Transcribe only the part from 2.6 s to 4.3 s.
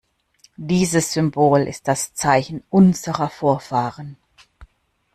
unserer Vorfahren.